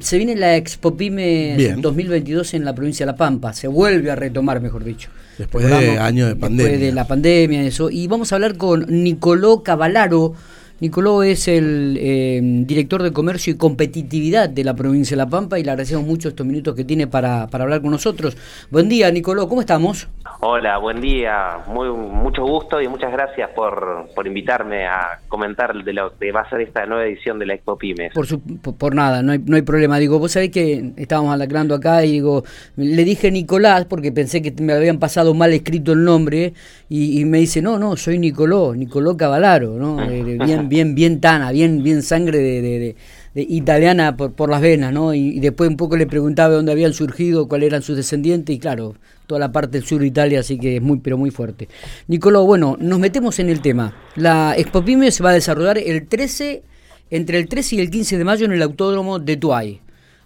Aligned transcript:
Se 0.00 0.16
viene 0.16 0.34
la 0.36 0.56
Expo 0.56 0.96
Pymes 0.96 1.80
2022 1.80 2.54
en 2.54 2.64
la 2.64 2.74
provincia 2.74 3.06
de 3.06 3.12
La 3.12 3.16
Pampa, 3.16 3.52
se 3.52 3.68
vuelve 3.68 4.10
a 4.10 4.16
retomar, 4.16 4.60
mejor 4.60 4.84
dicho. 4.84 5.10
Después 5.38 5.66
de 5.66 5.98
años 5.98 6.28
de 6.28 6.36
pandemia. 6.36 6.64
Después 6.64 6.80
de 6.80 6.92
la 6.92 7.06
pandemia, 7.06 7.62
eso. 7.62 7.90
Y 7.90 8.06
vamos 8.06 8.32
a 8.32 8.36
hablar 8.36 8.56
con 8.56 8.86
Nicoló 8.88 9.62
Cavalaro, 9.62 10.34
Nicoló 10.82 11.22
es 11.22 11.46
el 11.46 11.96
eh, 12.00 12.40
director 12.42 13.04
de 13.04 13.12
comercio 13.12 13.52
y 13.52 13.56
competitividad 13.56 14.48
de 14.48 14.64
la 14.64 14.74
provincia 14.74 15.16
de 15.16 15.22
La 15.22 15.30
Pampa 15.30 15.56
y 15.60 15.62
le 15.62 15.70
agradecemos 15.70 16.04
mucho 16.04 16.30
estos 16.30 16.44
minutos 16.44 16.74
que 16.74 16.82
tiene 16.82 17.06
para, 17.06 17.46
para 17.46 17.62
hablar 17.62 17.82
con 17.82 17.92
nosotros. 17.92 18.36
Buen 18.68 18.88
día, 18.88 19.08
Nicoló, 19.12 19.48
¿cómo 19.48 19.60
estamos? 19.60 20.08
Hola, 20.40 20.78
buen 20.78 21.00
día, 21.00 21.58
muy 21.68 21.88
mucho 21.88 22.44
gusto 22.44 22.82
y 22.82 22.88
muchas 22.88 23.12
gracias 23.12 23.50
por, 23.50 24.08
por 24.12 24.26
invitarme 24.26 24.86
a 24.86 25.20
comentar 25.28 25.72
de 25.72 25.92
lo 25.92 26.18
que 26.18 26.32
va 26.32 26.40
a 26.40 26.50
ser 26.50 26.62
esta 26.62 26.84
nueva 26.84 27.04
edición 27.04 27.38
de 27.38 27.46
la 27.46 27.54
Expo 27.54 27.78
Pymes. 27.78 28.12
Por, 28.12 28.26
por, 28.74 28.92
nada, 28.92 29.22
no 29.22 29.30
hay, 29.30 29.38
no 29.38 29.54
hay 29.54 29.62
problema. 29.62 30.00
Digo, 30.00 30.18
vos 30.18 30.32
sabés 30.32 30.50
que 30.50 30.94
estábamos 30.96 31.32
hablando 31.32 31.76
acá 31.76 32.04
y 32.04 32.10
digo, 32.10 32.42
le 32.74 33.04
dije 33.04 33.30
Nicolás 33.30 33.84
porque 33.84 34.10
pensé 34.10 34.42
que 34.42 34.52
me 34.60 34.72
habían 34.72 34.98
pasado 34.98 35.32
mal 35.32 35.52
escrito 35.52 35.92
el 35.92 36.02
nombre 36.02 36.54
y, 36.88 37.24
me 37.24 37.38
dice, 37.38 37.62
no, 37.62 37.78
no, 37.78 37.96
soy 37.96 38.18
Nicoló, 38.18 38.74
Nicoló 38.74 39.16
Cavalaro, 39.16 39.74
¿no? 39.78 40.02
Eh, 40.12 40.36
bien, 40.44 40.68
bien, 40.72 40.94
bien 40.94 41.20
tana, 41.20 41.52
bien, 41.52 41.82
bien 41.82 42.02
sangre 42.02 42.38
de, 42.38 42.96
italiana 43.34 44.16
por, 44.16 44.32
por, 44.32 44.48
las 44.48 44.62
venas, 44.62 44.90
¿no? 44.90 45.12
Y, 45.12 45.38
después 45.38 45.68
un 45.68 45.76
poco 45.76 45.98
le 45.98 46.06
preguntaba 46.06 46.48
de 46.48 46.56
dónde 46.56 46.72
habían 46.72 46.94
surgido, 46.94 47.46
cuáles 47.46 47.66
eran 47.66 47.82
sus 47.82 47.94
descendientes, 47.94 48.56
y 48.56 48.58
claro, 48.58 48.94
toda 49.26 49.38
la 49.38 49.52
parte 49.52 49.72
del 49.72 49.86
sur 49.86 50.00
de 50.00 50.06
Italia, 50.06 50.40
así 50.40 50.58
que 50.58 50.76
es 50.76 50.82
muy, 50.82 51.00
pero 51.00 51.18
muy 51.18 51.30
fuerte. 51.30 51.68
Nicolò, 52.08 52.46
bueno, 52.46 52.78
nos 52.80 52.98
metemos 52.98 53.38
en 53.38 53.50
el 53.50 53.60
tema. 53.60 53.94
La 54.16 54.54
Expo 54.56 54.82
Pyme 54.82 55.10
se 55.10 55.22
va 55.22 55.28
a 55.28 55.34
desarrollar 55.34 55.76
el 55.76 56.06
13, 56.06 56.62
entre 57.10 57.38
el 57.38 57.48
13 57.48 57.76
y 57.76 57.80
el 57.80 57.90
15 57.90 58.16
de 58.16 58.24
mayo 58.24 58.46
en 58.46 58.52
el 58.52 58.62
Autódromo 58.62 59.18
de 59.18 59.36
Tuay. 59.36 59.80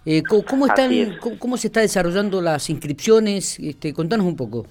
Eh, 0.05 0.23
¿cómo, 0.23 0.67
están, 0.67 0.89
cómo, 1.39 1.57
se 1.57 1.67
está 1.67 1.81
desarrollando 1.81 2.41
las 2.41 2.69
inscripciones? 2.69 3.59
Este, 3.59 3.91
contanos 3.91 4.25
un 4.25 4.37
poco. 4.37 4.65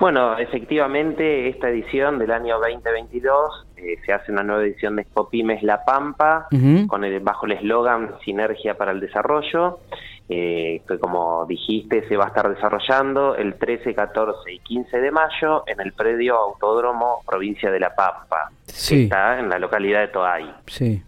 Bueno, 0.00 0.38
efectivamente, 0.38 1.48
esta 1.48 1.68
edición 1.70 2.20
del 2.20 2.30
año 2.30 2.58
2022 2.60 3.66
eh, 3.76 3.96
se 4.06 4.12
hace 4.12 4.30
una 4.30 4.44
nueva 4.44 4.62
edición 4.62 4.94
de 4.94 5.02
Expo 5.02 5.28
Pymes 5.28 5.62
La 5.64 5.84
Pampa, 5.84 6.46
con 6.86 7.02
el, 7.04 7.18
bajo 7.20 7.46
el 7.46 7.52
eslogan 7.52 8.14
Sinergia 8.24 8.74
para 8.74 8.92
el 8.92 9.00
Desarrollo, 9.00 9.80
eh, 10.28 10.82
que 10.86 10.98
como 10.98 11.46
dijiste 11.46 12.06
se 12.06 12.16
va 12.16 12.26
a 12.26 12.28
estar 12.28 12.48
desarrollando 12.48 13.34
el 13.34 13.54
13, 13.54 13.94
14 13.94 14.52
y 14.52 14.58
15 14.60 15.00
de 15.00 15.10
mayo 15.10 15.64
en 15.66 15.80
el 15.80 15.92
predio 15.92 16.36
Autódromo 16.36 17.22
Provincia 17.26 17.70
de 17.70 17.80
La 17.80 17.94
Pampa, 17.94 18.50
que 18.66 19.04
está 19.04 19.40
en 19.40 19.48
la 19.48 19.58
localidad 19.58 20.00
de 20.00 20.08
Toay. 20.08 20.54
Sí. 20.66 21.02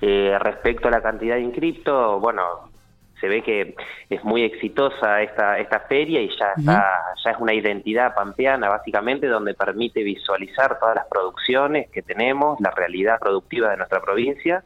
Eh, 0.00 0.36
respecto 0.38 0.86
a 0.86 0.92
la 0.92 1.02
cantidad 1.02 1.34
de 1.34 1.42
inscriptos, 1.42 2.20
bueno, 2.20 2.67
se 3.20 3.28
ve 3.28 3.42
que 3.42 3.74
es 4.08 4.24
muy 4.24 4.42
exitosa 4.42 5.22
esta, 5.22 5.58
esta 5.58 5.80
feria 5.80 6.20
y 6.20 6.30
ya, 6.36 6.54
ya 6.56 7.30
es 7.30 7.38
una 7.38 7.54
identidad 7.54 8.14
pampeana 8.14 8.68
básicamente 8.68 9.26
donde 9.26 9.54
permite 9.54 10.02
visualizar 10.02 10.78
todas 10.78 10.96
las 10.96 11.06
producciones 11.06 11.90
que 11.90 12.02
tenemos, 12.02 12.60
la 12.60 12.70
realidad 12.70 13.18
productiva 13.18 13.70
de 13.70 13.78
nuestra 13.78 14.00
provincia. 14.00 14.62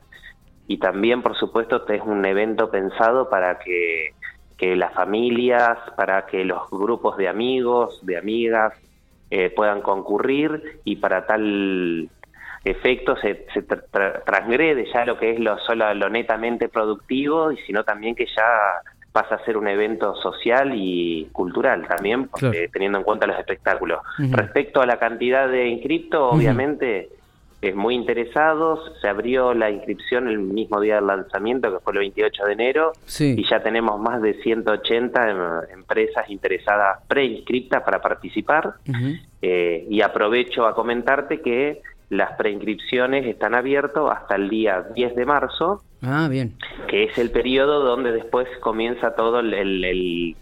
Y 0.68 0.78
también 0.78 1.22
por 1.22 1.36
supuesto 1.36 1.76
este 1.76 1.96
es 1.96 2.02
un 2.02 2.24
evento 2.24 2.70
pensado 2.70 3.28
para 3.28 3.58
que, 3.58 4.14
que 4.56 4.76
las 4.76 4.92
familias, 4.92 5.78
para 5.96 6.26
que 6.26 6.44
los 6.44 6.70
grupos 6.70 7.16
de 7.16 7.28
amigos, 7.28 8.04
de 8.06 8.16
amigas 8.16 8.74
eh, 9.30 9.50
puedan 9.50 9.80
concurrir 9.80 10.80
y 10.84 10.96
para 10.96 11.26
tal 11.26 12.10
efecto 12.64 13.16
se, 13.16 13.46
se 13.52 13.62
transgrede 13.62 14.86
ya 14.92 15.04
lo 15.04 15.18
que 15.18 15.32
es 15.32 15.40
lo 15.40 15.58
solo 15.58 15.92
lo 15.94 16.08
netamente 16.08 16.68
productivo 16.68 17.50
y 17.52 17.56
sino 17.66 17.84
también 17.84 18.14
que 18.14 18.26
ya 18.26 18.44
pasa 19.12 19.34
a 19.34 19.44
ser 19.44 19.56
un 19.56 19.68
evento 19.68 20.16
social 20.16 20.72
y 20.74 21.28
cultural 21.32 21.86
también, 21.86 22.30
teniendo 22.72 22.98
en 22.98 23.04
cuenta 23.04 23.26
los 23.26 23.38
espectáculos. 23.38 24.00
Respecto 24.18 24.80
a 24.80 24.86
la 24.86 24.98
cantidad 24.98 25.48
de 25.48 25.68
inscriptos, 25.68 26.34
obviamente 26.34 27.10
es 27.60 27.76
muy 27.76 27.94
interesados, 27.94 28.80
se 29.00 29.08
abrió 29.08 29.54
la 29.54 29.70
inscripción 29.70 30.28
el 30.28 30.40
mismo 30.40 30.80
día 30.80 30.96
del 30.96 31.06
lanzamiento, 31.06 31.72
que 31.72 31.78
fue 31.78 31.92
el 31.92 31.98
28 32.00 32.44
de 32.46 32.52
enero, 32.52 32.92
y 33.20 33.48
ya 33.48 33.62
tenemos 33.62 34.00
más 34.00 34.20
de 34.20 34.34
180 34.42 35.30
em, 35.30 35.38
empresas 35.78 36.28
interesadas 36.28 36.98
preinscriptas 37.06 37.82
para 37.82 38.00
participar, 38.00 38.74
eh, 39.42 39.86
y 39.88 40.00
aprovecho 40.00 40.66
a 40.66 40.74
comentarte 40.74 41.40
que 41.40 41.82
las 42.12 42.32
preinscripciones 42.36 43.24
están 43.24 43.54
abiertas 43.54 44.04
hasta 44.12 44.36
el 44.36 44.50
día 44.50 44.84
10 44.94 45.16
de 45.16 45.24
marzo. 45.24 45.82
Ah, 46.02 46.28
bien. 46.30 46.52
Que 46.86 47.04
es 47.04 47.16
el 47.16 47.30
periodo 47.30 47.82
donde 47.82 48.12
después 48.12 48.46
comienza 48.60 49.14
todo 49.14 49.40
el, 49.40 50.36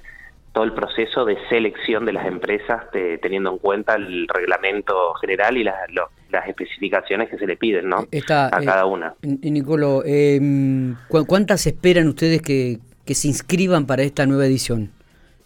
todo 0.53 0.65
el 0.65 0.73
proceso 0.73 1.25
de 1.25 1.39
selección 1.49 2.05
de 2.07 2.13
las 2.13 2.27
empresas, 2.27 2.87
teniendo 3.23 3.53
en 3.53 3.59
cuenta 3.59 3.95
el 3.95 4.27
reglamento 4.27 5.15
general 5.21 5.57
y 5.59 5.63
las, 5.63 5.77
las 6.31 6.49
especificaciones 6.49 7.31
que 7.31 7.39
se 7.39 7.47
le 7.47 7.57
piden 7.57 7.89
¿no? 7.89 7.99
a 7.99 8.61
cada 8.65 8.87
una. 8.87 9.15
Nicolo, 9.23 10.03
eh, 10.05 10.41
¿cuántas 11.29 11.69
esperan 11.69 12.09
ustedes 12.09 12.43
que, 12.43 12.79
que 13.05 13.15
se 13.15 13.29
inscriban 13.29 13.87
para 13.87 14.03
esta 14.03 14.27
nueva 14.27 14.45
edición? 14.45 14.91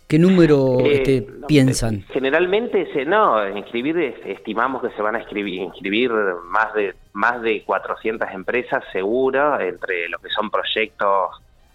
¿Qué 0.08 0.18
número 0.18 0.80
eh, 0.80 0.96
este, 0.96 1.26
piensan? 1.48 2.02
Generalmente, 2.12 2.92
se, 2.92 3.04
no, 3.04 3.48
inscribir, 3.56 3.96
estimamos 4.26 4.82
que 4.82 4.90
se 4.90 5.02
van 5.02 5.16
a 5.16 5.20
inscribir, 5.20 5.62
inscribir 5.62 6.10
más 6.44 6.74
de 6.74 6.94
más 7.14 7.40
de 7.42 7.62
400 7.64 8.28
empresas 8.32 8.82
seguro, 8.92 9.58
entre 9.60 10.08
lo 10.08 10.18
que 10.18 10.28
son 10.30 10.50
proyectos 10.50 11.30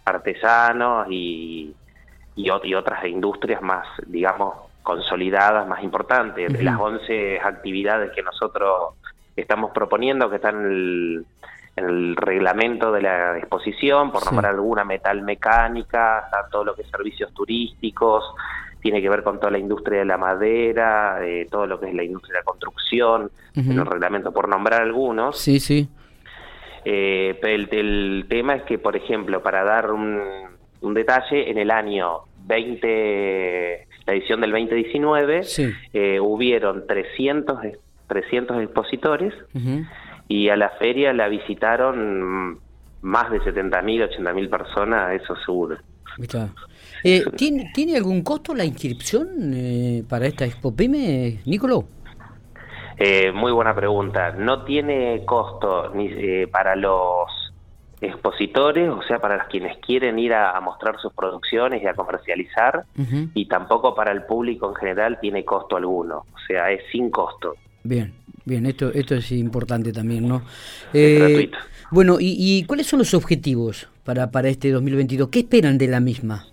artesanos 0.05 1.07
y, 1.09 1.73
y, 2.35 2.49
otras 2.49 3.05
industrias 3.05 3.61
más, 3.61 3.87
digamos, 4.05 4.55
consolidadas, 4.83 5.67
más 5.67 5.83
importantes. 5.83 6.51
De 6.51 6.63
las 6.63 6.79
11 6.79 7.39
actividades 7.39 8.11
que 8.11 8.21
nosotros 8.21 8.95
estamos 9.35 9.71
proponiendo, 9.71 10.29
que 10.29 10.35
están 10.35 10.55
en 10.55 10.65
el, 10.65 11.25
el 11.75 12.15
reglamento 12.15 12.91
de 12.91 13.01
la 13.01 13.37
exposición, 13.37 14.11
por 14.11 14.25
nombrar 14.25 14.53
alguna, 14.53 14.83
metal 14.83 15.21
mecánica, 15.21 16.29
todo 16.51 16.65
lo 16.65 16.75
que 16.75 16.81
es 16.81 16.89
servicios 16.89 17.33
turísticos, 17.33 18.23
tiene 18.81 19.01
que 19.01 19.09
ver 19.09 19.23
con 19.23 19.39
toda 19.39 19.51
la 19.51 19.59
industria 19.59 19.99
de 19.99 20.05
la 20.05 20.17
madera, 20.17 21.19
eh, 21.21 21.47
todo 21.49 21.67
lo 21.67 21.79
que 21.79 21.89
es 21.89 21.93
la 21.93 22.03
industria 22.03 22.33
de 22.33 22.39
la 22.39 22.45
construcción, 22.45 23.31
en 23.55 23.71
el 23.71 23.85
reglamento, 23.85 24.31
por 24.31 24.47
nombrar 24.47 24.81
algunos. 24.81 25.37
Sí, 25.37 25.59
sí. 25.59 25.89
Eh, 26.85 27.37
el, 27.43 28.25
tema 28.29 28.55
es 28.55 28.63
que, 28.63 28.79
por 28.79 28.95
ejemplo, 28.95 29.43
para 29.43 29.63
dar 29.63 29.91
un, 29.91 30.93
detalle, 30.93 31.51
en 31.51 31.57
el 31.57 31.71
año 31.71 32.21
20, 32.45 33.87
la 34.05 34.13
edición 34.13 34.39
del 34.41 34.51
2019, 34.51 35.41
eh, 35.93 36.19
hubieron 36.21 36.87
300, 36.87 37.59
300 38.07 38.63
expositores 38.63 39.33
y 40.29 40.47
a 40.47 40.55
la 40.55 40.69
feria 40.69 41.11
la 41.11 41.27
visitaron 41.27 42.59
más 43.01 43.29
de 43.31 43.41
70.000, 43.41 44.17
80.000 44.17 44.49
personas, 44.49 45.21
eso 45.21 45.35
seguro. 45.45 45.77
Eh, 47.03 47.23
¿tiene, 47.35 47.71
¿Tiene 47.73 47.97
algún 47.97 48.21
costo 48.21 48.53
la 48.53 48.63
inscripción 48.63 49.51
eh, 49.53 50.03
para 50.07 50.27
esta 50.27 50.45
Expo 50.45 50.73
Pyme, 50.73 51.39
Nicolo? 51.45 51.85
Eh, 52.97 53.31
muy 53.31 53.51
buena 53.51 53.73
pregunta. 53.73 54.31
No 54.33 54.65
tiene 54.65 55.23
costo 55.25 55.89
ni 55.95 56.07
eh, 56.07 56.47
para 56.51 56.75
los 56.75 57.29
expositores, 58.01 58.89
o 58.89 59.01
sea, 59.03 59.19
para 59.19 59.37
los 59.37 59.47
quienes 59.47 59.77
quieren 59.77 60.19
ir 60.19 60.33
a, 60.33 60.59
mostrar 60.61 60.99
sus 61.01 61.13
producciones 61.13 61.81
y 61.81 61.87
a 61.87 61.93
comercializar, 61.93 62.85
y 63.33 63.45
tampoco 63.47 63.93
para 63.93 64.13
el 64.13 64.23
público 64.23 64.69
en 64.69 64.75
general 64.75 65.17
tiene 65.19 65.43
costo 65.43 65.75
alguno, 65.75 66.19
o 66.19 66.39
sea, 66.47 66.71
es 66.71 66.81
sin 66.93 67.09
costo. 67.09 67.55
Bien, 67.83 68.13
bien, 68.49 68.65
esto, 68.65 68.91
esto 68.93 69.15
es 69.15 69.31
importante 69.31 69.93
también, 69.93 70.27
¿no? 70.27 70.41
Eh, 70.93 71.17
gratuito. 71.19 71.57
Bueno, 71.91 72.17
y, 72.19 72.65
cuáles 72.65 72.87
son 72.87 72.99
los 72.99 73.13
objetivos 73.13 73.89
para, 74.03 74.29
para 74.31 74.49
este 74.49 74.71
2022? 74.71 75.29
¿Qué 75.29 75.39
esperan 75.39 75.77
de 75.77 75.87
la 75.87 75.99
misma? 75.99 76.45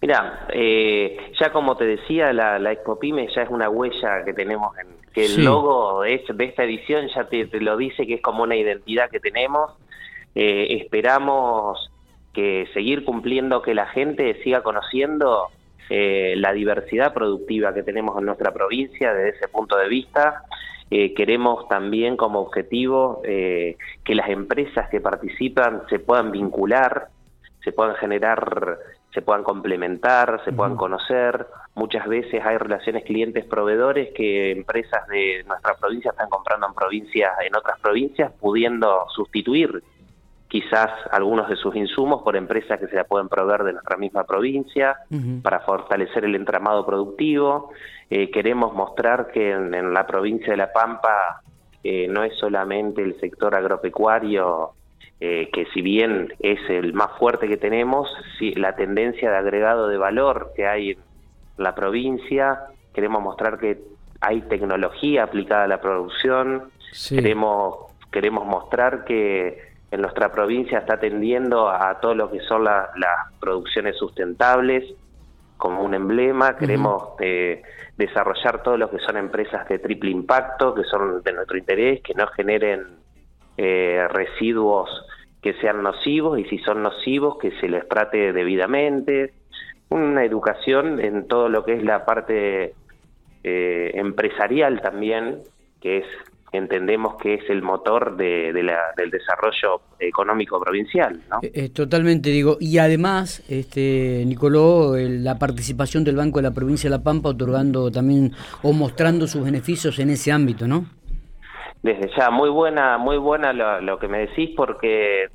Mira, 0.00 0.46
eh, 0.52 1.32
ya 1.38 1.50
como 1.52 1.76
te 1.76 1.84
decía, 1.84 2.32
la, 2.32 2.58
la 2.58 2.72
Expo 2.72 2.98
Pyme 2.98 3.28
ya 3.34 3.42
es 3.42 3.50
una 3.50 3.68
huella 3.68 4.24
que 4.24 4.32
tenemos, 4.32 4.76
en, 4.78 4.86
que 5.12 5.26
el 5.26 5.44
logo 5.44 6.02
de, 6.02 6.24
de, 6.32 6.44
esta 6.44 6.64
edición 6.64 7.08
ya 7.14 7.24
te, 7.24 7.48
lo 7.60 7.76
dice 7.76 8.06
que 8.06 8.14
es 8.14 8.20
como 8.20 8.42
una 8.42 8.56
identidad 8.56 9.10
que 9.10 9.20
tenemos. 9.20 9.72
Eh, 10.34 10.78
esperamos 10.80 11.90
que 12.32 12.68
seguir 12.74 13.04
cumpliendo, 13.04 13.62
que 13.62 13.74
la 13.74 13.86
gente 13.86 14.40
siga 14.42 14.62
conociendo 14.62 15.48
eh, 15.90 16.34
la 16.36 16.52
diversidad 16.52 17.14
productiva 17.14 17.72
que 17.72 17.82
tenemos 17.82 18.18
en 18.18 18.26
nuestra 18.26 18.52
provincia 18.52 19.14
desde 19.14 19.38
ese 19.38 19.48
punto 19.48 19.76
de 19.76 19.88
vista. 19.88 20.42
Eh, 20.90 21.14
queremos 21.14 21.68
también 21.68 22.16
como 22.16 22.40
objetivo 22.40 23.20
eh, 23.24 23.76
que 24.04 24.14
las 24.14 24.28
empresas 24.30 24.88
que 24.90 25.00
participan 25.00 25.82
se 25.88 25.98
puedan 25.98 26.30
vincular, 26.30 27.08
se 27.62 27.72
puedan 27.72 27.94
generar, 27.96 28.78
se 29.12 29.22
puedan 29.22 29.42
complementar, 29.42 30.42
se 30.44 30.52
puedan 30.52 30.76
conocer. 30.76 31.46
Muchas 31.74 32.06
veces 32.06 32.44
hay 32.44 32.56
relaciones 32.58 33.04
clientes-proveedores 33.04 34.10
que 34.14 34.52
empresas 34.52 35.06
de 35.08 35.44
nuestra 35.46 35.74
provincia 35.74 36.10
están 36.10 36.28
comprando 36.28 36.66
en 36.66 36.74
provincias, 36.74 37.32
en 37.46 37.54
otras 37.56 37.78
provincias, 37.80 38.32
pudiendo 38.40 39.06
sustituir 39.14 39.82
quizás 40.48 40.90
algunos 41.10 41.48
de 41.48 41.56
sus 41.56 41.76
insumos 41.76 42.22
por 42.22 42.34
empresas 42.36 42.80
que 42.80 42.88
se 42.88 42.96
la 42.96 43.04
pueden 43.04 43.28
proveer 43.28 43.64
de 43.64 43.72
nuestra 43.74 43.96
misma 43.96 44.24
provincia 44.24 44.96
para 45.42 45.60
fortalecer 45.60 46.24
el 46.24 46.34
entramado 46.34 46.84
productivo. 46.86 47.70
Eh, 48.10 48.30
queremos 48.30 48.74
mostrar 48.74 49.30
que 49.30 49.50
en, 49.50 49.92
la 49.92 50.06
provincia 50.06 50.50
de 50.50 50.56
La 50.56 50.72
Pampa 50.72 51.42
eh, 51.84 52.08
no 52.08 52.24
es 52.24 52.34
solamente 52.38 53.02
el 53.02 53.20
sector 53.20 53.54
agropecuario 53.54 54.72
eh, 55.20 55.50
que 55.52 55.66
si 55.74 55.82
bien 55.82 56.32
es 56.38 56.60
el 56.70 56.94
más 56.94 57.10
fuerte 57.18 57.48
que 57.48 57.56
tenemos, 57.56 58.08
si, 58.38 58.54
la 58.54 58.76
tendencia 58.76 59.30
de 59.30 59.36
agregado 59.36 59.88
de 59.88 59.98
valor 59.98 60.52
que 60.54 60.66
hay 60.66 60.90
en 60.90 60.98
la 61.56 61.74
provincia, 61.74 62.60
queremos 62.94 63.20
mostrar 63.20 63.58
que 63.58 63.78
hay 64.20 64.42
tecnología 64.42 65.24
aplicada 65.24 65.64
a 65.64 65.68
la 65.68 65.80
producción, 65.80 66.70
queremos, 67.08 67.92
queremos 68.12 68.46
mostrar 68.46 69.04
que 69.04 69.67
en 69.90 70.02
nuestra 70.02 70.30
provincia 70.30 70.78
está 70.78 70.94
atendiendo 70.94 71.68
a 71.68 71.98
todo 72.00 72.14
lo 72.14 72.30
que 72.30 72.40
son 72.40 72.64
las 72.64 72.88
producciones 73.40 73.96
sustentables 73.96 74.84
como 75.56 75.82
un 75.82 75.92
emblema, 75.92 76.56
queremos 76.56 77.14
eh, 77.20 77.62
desarrollar 77.96 78.62
todo 78.62 78.76
lo 78.76 78.88
que 78.90 79.00
son 79.00 79.16
empresas 79.16 79.68
de 79.68 79.80
triple 79.80 80.10
impacto, 80.10 80.72
que 80.72 80.84
son 80.84 81.20
de 81.22 81.32
nuestro 81.32 81.58
interés, 81.58 82.00
que 82.02 82.14
no 82.14 82.28
generen 82.28 82.86
eh, 83.56 84.06
residuos 84.08 84.88
que 85.42 85.54
sean 85.54 85.82
nocivos 85.82 86.38
y 86.38 86.44
si 86.44 86.58
son 86.58 86.82
nocivos 86.82 87.38
que 87.38 87.50
se 87.60 87.68
les 87.68 87.88
trate 87.88 88.32
debidamente, 88.32 89.34
una 89.88 90.24
educación 90.24 91.00
en 91.00 91.26
todo 91.26 91.48
lo 91.48 91.64
que 91.64 91.74
es 91.74 91.82
la 91.82 92.04
parte 92.04 92.74
eh, 93.44 93.90
empresarial 93.94 94.80
también, 94.80 95.42
que 95.80 95.98
es 95.98 96.06
entendemos 96.52 97.16
que 97.16 97.34
es 97.34 97.50
el 97.50 97.62
motor 97.62 98.16
de, 98.16 98.52
del 98.52 99.10
desarrollo 99.10 99.82
económico 99.98 100.60
provincial. 100.60 101.20
¿no? 101.30 101.38
Eh, 101.42 101.68
totalmente, 101.70 102.30
digo. 102.30 102.56
Y 102.60 102.78
además, 102.78 103.44
este 103.48 104.24
Nicoló, 104.26 104.94
la 104.96 105.38
participación 105.38 106.04
del 106.04 106.16
Banco 106.16 106.38
de 106.38 106.44
la 106.44 106.54
Provincia 106.54 106.88
de 106.88 106.96
La 106.96 107.02
Pampa 107.02 107.30
otorgando 107.30 107.90
también 107.90 108.32
o 108.62 108.72
mostrando 108.72 109.26
sus 109.26 109.44
beneficios 109.44 109.98
en 109.98 110.10
ese 110.10 110.32
ámbito, 110.32 110.66
¿no? 110.66 110.86
Desde 111.82 112.10
ya, 112.16 112.30
muy 112.30 112.50
buena, 112.50 112.98
muy 112.98 113.18
buena 113.18 113.52
lo, 113.52 113.98
que 113.98 114.08
me 114.08 114.18
decís 114.18 114.50
porque, 114.56 115.28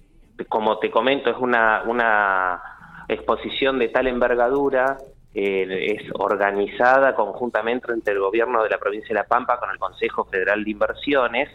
como 0.50 0.78
te 0.80 0.92
comento, 0.92 1.30
es 1.30 1.38
una, 1.40 1.84
una 1.86 2.62
exposición 3.08 3.80
de 3.80 3.90
tal 3.90 4.08
envergadura 4.08 4.98
eh, 5.34 5.98
es 5.98 6.12
organizada 6.14 7.16
conjuntamente 7.16 7.92
entre 7.92 8.14
el 8.14 8.20
gobierno 8.20 8.64
de 8.64 8.70
la 8.70 8.78
provincia 8.78 9.10
de 9.10 9.16
La 9.16 9.28
Pampa 9.28 9.60
con 9.60 9.70
el 9.72 9.78
Consejo 9.78 10.26
Federal 10.26 10.64
de 10.64 10.72
Inversiones 10.72 11.50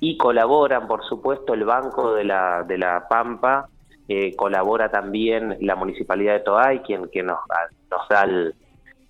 y 0.00 0.16
colaboran, 0.16 0.86
por 0.86 1.04
supuesto, 1.04 1.54
el 1.54 1.64
Banco 1.64 2.14
de 2.14 2.24
la, 2.24 2.62
de 2.62 2.78
la 2.78 3.06
Pampa, 3.08 3.68
eh, 4.08 4.34
colabora 4.34 4.90
también 4.90 5.56
la 5.60 5.76
Municipalidad 5.76 6.34
de 6.34 6.40
Toay, 6.40 6.80
quien, 6.80 7.08
quien 7.08 7.26
nos, 7.26 7.38
nos 7.90 8.08
da 8.08 8.22
el, 8.24 8.54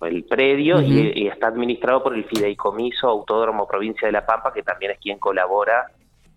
el 0.07 0.23
predio 0.25 0.81
y, 0.81 1.27
está 1.27 1.47
administrado 1.47 2.03
por 2.03 2.15
el 2.15 2.25
Fideicomiso 2.25 3.07
Autódromo 3.07 3.67
Provincia 3.67 4.07
de 4.07 4.11
La 4.11 4.25
Pampa, 4.25 4.53
que 4.53 4.63
también 4.63 4.91
es 4.91 4.99
quien 4.99 5.19
colabora 5.19 5.87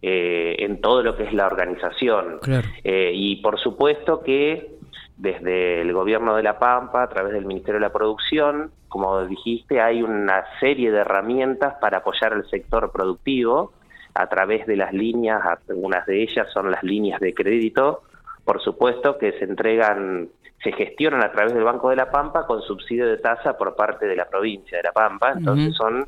eh, 0.03 0.57
en 0.59 0.81
todo 0.81 1.03
lo 1.03 1.17
que 1.17 1.25
es 1.25 1.33
la 1.33 1.47
organización. 1.47 2.39
Eh, 2.83 3.13
y 3.15 3.37
por 3.37 3.59
supuesto 3.59 4.23
que 4.23 4.74
desde 5.17 5.81
el 5.81 5.93
gobierno 5.93 6.35
de 6.37 6.43
La 6.43 6.59
Pampa, 6.59 7.05
a 7.05 7.09
través 7.09 7.33
del 7.33 7.47
Ministerio 7.47 7.75
de 7.75 7.87
la 7.87 7.93
Producción, 7.93 8.71
como 8.89 9.25
dijiste, 9.27 9.81
hay 9.81 10.03
una 10.03 10.45
serie 10.61 10.91
de 10.91 10.99
herramientas 10.99 11.75
para 11.81 11.99
apoyar 11.99 12.33
al 12.33 12.49
sector 12.49 12.91
productivo 12.93 13.73
a 14.15 14.29
través 14.29 14.67
de 14.67 14.77
las 14.77 14.93
líneas, 14.93 15.41
algunas 15.69 16.07
de 16.07 16.23
ellas 16.23 16.47
son 16.53 16.71
las 16.71 16.83
líneas 16.83 17.21
de 17.21 17.35
crédito, 17.35 18.03
por 18.45 18.63
supuesto 18.63 19.19
que 19.19 19.33
se 19.33 19.45
entregan 19.45 20.29
se 20.63 20.73
gestionan 20.73 21.23
a 21.23 21.31
través 21.31 21.53
del 21.53 21.63
Banco 21.63 21.91
de 21.91 21.97
la 21.97 22.11
Pampa 22.11 22.47
con 22.47 22.63
subsidio 22.63 23.07
de 23.07 23.19
tasa 23.19 23.57
por 23.59 23.77
parte 23.77 24.07
de 24.07 24.17
la 24.17 24.27
provincia 24.27 24.79
de 24.79 24.83
La 24.83 24.93
Pampa, 24.93 25.33
entonces 25.37 25.75
son, 25.77 26.07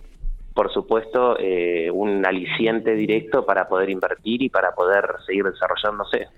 por 0.54 0.72
supuesto, 0.72 1.36
eh, 1.38 1.90
un 1.90 2.24
aliciente 2.24 2.94
directo 2.94 3.44
para 3.44 3.68
poder 3.68 3.90
invertir 3.90 4.40
y 4.42 4.48
para 4.48 4.72
poder 4.72 5.04
seguir 5.26 5.44
desarrollándose. 5.44 6.28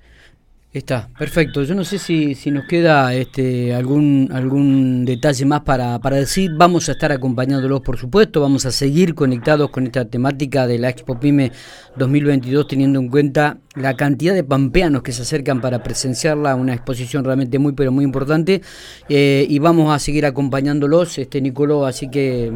Está, 0.70 1.08
perfecto. 1.18 1.62
Yo 1.62 1.74
no 1.74 1.82
sé 1.82 1.98
si, 1.98 2.34
si 2.34 2.50
nos 2.50 2.66
queda 2.66 3.14
este, 3.14 3.74
algún, 3.74 4.28
algún 4.30 5.06
detalle 5.06 5.46
más 5.46 5.62
para, 5.62 5.98
para 5.98 6.16
decir. 6.16 6.50
Vamos 6.58 6.90
a 6.90 6.92
estar 6.92 7.10
acompañándolos, 7.10 7.80
por 7.80 7.96
supuesto. 7.96 8.42
Vamos 8.42 8.66
a 8.66 8.70
seguir 8.70 9.14
conectados 9.14 9.70
con 9.70 9.86
esta 9.86 10.04
temática 10.04 10.66
de 10.66 10.78
la 10.78 10.90
Expo 10.90 11.18
Pyme 11.18 11.52
2022, 11.96 12.68
teniendo 12.68 13.00
en 13.00 13.08
cuenta 13.08 13.56
la 13.76 13.96
cantidad 13.96 14.34
de 14.34 14.44
pampeanos 14.44 15.02
que 15.02 15.12
se 15.12 15.22
acercan 15.22 15.62
para 15.62 15.82
presenciarla. 15.82 16.54
Una 16.54 16.74
exposición 16.74 17.24
realmente 17.24 17.58
muy, 17.58 17.72
pero 17.72 17.90
muy 17.90 18.04
importante. 18.04 18.60
Eh, 19.08 19.46
y 19.48 19.58
vamos 19.60 19.90
a 19.90 19.98
seguir 19.98 20.26
acompañándolos, 20.26 21.16
este 21.16 21.40
Nicoló. 21.40 21.86
Así 21.86 22.10
que 22.10 22.52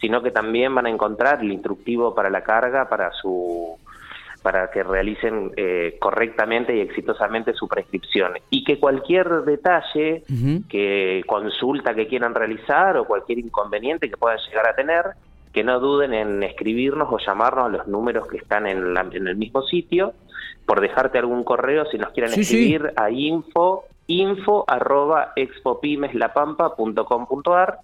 sino 0.00 0.22
que 0.22 0.30
también 0.32 0.74
van 0.74 0.86
a 0.86 0.90
encontrar 0.90 1.40
el 1.40 1.52
instructivo 1.52 2.14
para 2.14 2.30
la 2.30 2.42
carga, 2.42 2.88
para 2.88 3.12
su 3.12 3.78
para 4.42 4.72
que 4.72 4.82
realicen 4.82 5.52
eh, 5.56 5.96
correctamente 6.00 6.76
y 6.76 6.80
exitosamente 6.80 7.54
su 7.54 7.68
prescripción. 7.68 8.32
Y 8.50 8.64
que 8.64 8.80
cualquier 8.80 9.28
detalle, 9.44 10.24
que 10.68 11.22
consulta 11.28 11.94
que 11.94 12.08
quieran 12.08 12.34
realizar 12.34 12.96
o 12.96 13.04
cualquier 13.04 13.38
inconveniente 13.38 14.10
que 14.10 14.16
puedan 14.16 14.38
llegar 14.48 14.68
a 14.68 14.74
tener, 14.74 15.04
que 15.52 15.62
no 15.62 15.78
duden 15.78 16.12
en 16.12 16.42
escribirnos 16.42 17.08
o 17.12 17.18
llamarnos 17.18 17.66
a 17.66 17.68
los 17.68 17.86
números 17.86 18.26
que 18.26 18.38
están 18.38 18.66
en, 18.66 18.96
en 19.12 19.28
el 19.28 19.36
mismo 19.36 19.62
sitio, 19.62 20.12
por 20.66 20.80
dejarte 20.80 21.18
algún 21.18 21.44
correo 21.44 21.84
si 21.86 21.98
nos 21.98 22.10
quieren 22.10 22.32
escribir 22.32 22.92
a 22.96 23.10
info 23.10 23.84
info 24.06 24.64
arroba 24.66 25.32
expopimeslapampa.com.ar 25.36 27.80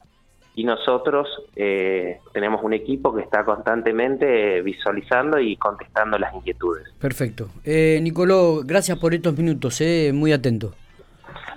y 0.59 0.65
nosotros 0.65 1.29
eh, 1.55 2.19
tenemos 2.33 2.65
un 2.65 2.73
equipo 2.73 3.15
que 3.15 3.23
está 3.23 3.45
constantemente 3.45 4.61
visualizando 4.63 5.39
y 5.39 5.57
contestando 5.57 6.19
las 6.19 6.35
inquietudes. 6.35 6.83
Perfecto. 6.99 7.49
Eh, 7.65 8.01
Nicoló, 8.03 8.63
gracias 8.65 8.99
por 8.99 9.15
estos 9.15 9.39
minutos, 9.39 9.81
eh, 9.81 10.11
muy 10.13 10.33
atento. 10.33 10.75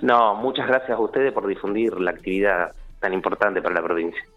No, 0.02 0.36
muchas 0.36 0.68
gracias 0.68 0.96
a 0.96 1.00
ustedes 1.00 1.32
por 1.32 1.48
difundir 1.48 2.00
la 2.00 2.12
actividad 2.12 2.74
tan 3.00 3.12
importante 3.12 3.60
para 3.60 3.74
la 3.74 3.82
provincia. 3.82 4.22